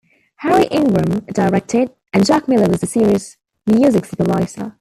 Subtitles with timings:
[0.37, 4.75] Harry Ingram directed, and Jack Miller was the series' music supervisor.